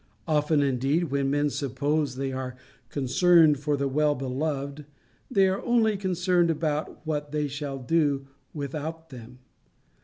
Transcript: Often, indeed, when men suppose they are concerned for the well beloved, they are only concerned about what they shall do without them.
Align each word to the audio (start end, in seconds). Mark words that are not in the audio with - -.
Often, 0.27 0.63
indeed, 0.63 1.11
when 1.11 1.29
men 1.29 1.51
suppose 1.51 2.15
they 2.15 2.31
are 2.31 2.55
concerned 2.89 3.59
for 3.59 3.77
the 3.77 3.87
well 3.87 4.15
beloved, 4.15 4.85
they 5.29 5.47
are 5.47 5.61
only 5.61 5.95
concerned 5.95 6.49
about 6.49 7.05
what 7.05 7.31
they 7.31 7.47
shall 7.47 7.77
do 7.77 8.25
without 8.51 9.09
them. 9.11 9.37